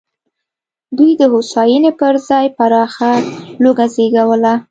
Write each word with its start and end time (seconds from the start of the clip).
دوی 0.97 1.11
د 1.21 1.23
هوساینې 1.33 1.91
پر 1.99 2.13
ځای 2.27 2.45
پراخه 2.57 3.11
لوږه 3.63 3.85
وزېږوله. 3.89 4.53